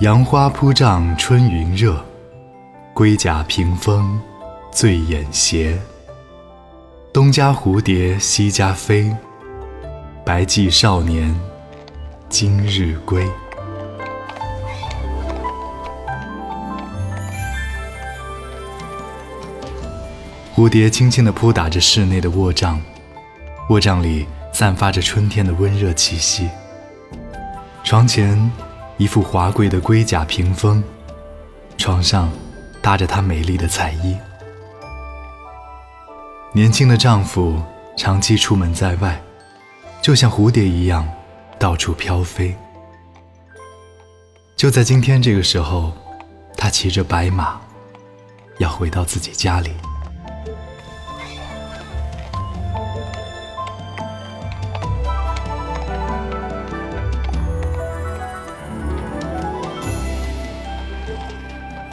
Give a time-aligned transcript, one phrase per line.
[0.00, 2.04] 杨花铺帐春云热，
[2.92, 4.20] 龟甲屏风
[4.70, 5.80] 醉眼斜。
[7.14, 9.10] 东家蝴蝶西家飞，
[10.22, 11.34] 白髻少年
[12.28, 13.26] 今日归。
[20.54, 22.78] 蝴蝶轻轻地扑打着室内的卧帐，
[23.70, 26.50] 卧帐里散发着春天的温热气息。
[27.82, 28.52] 床前
[28.98, 30.82] 一副华贵的龟甲屏风，
[31.76, 32.30] 床上
[32.80, 34.16] 搭着她美丽的彩衣。
[36.52, 37.62] 年轻的丈夫
[37.96, 39.20] 长期出门在外，
[40.00, 41.06] 就像蝴蝶一样
[41.58, 42.56] 到处飘飞。
[44.56, 45.92] 就在今天这个时候，
[46.56, 47.60] 他骑着白马，
[48.56, 49.70] 要回到自己家里。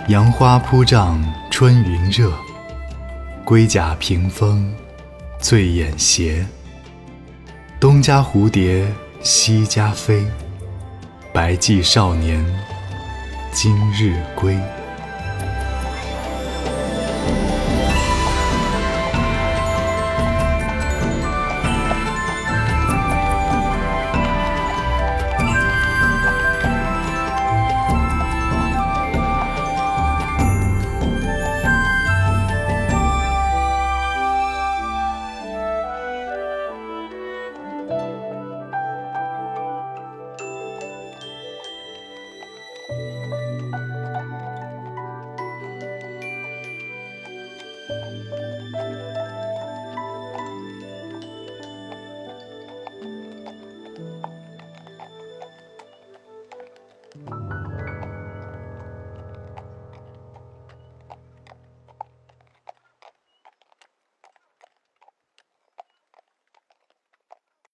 [0.09, 2.29] 杨花铺帐春云热，
[3.45, 4.69] 龟甲屏风
[5.39, 6.45] 醉眼斜。
[7.79, 8.85] 东家蝴蝶
[9.21, 10.27] 西家飞，
[11.31, 12.45] 白髻少年
[13.53, 14.59] 今日归。